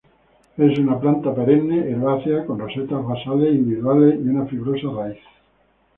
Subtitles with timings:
[0.67, 5.19] Es una planta perenne herbácea, con rosetas basales individuales y una fibrosa raíz.